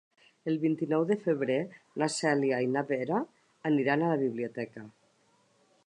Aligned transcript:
El 0.51 0.55
vint-i-nou 0.61 1.03
de 1.11 1.17
febrer 1.25 1.57
na 2.03 2.07
Cèlia 2.15 2.63
i 2.69 2.71
na 2.77 2.83
Vera 2.93 3.21
aniran 3.73 4.07
a 4.07 4.11
la 4.15 4.19
biblioteca. 4.27 4.89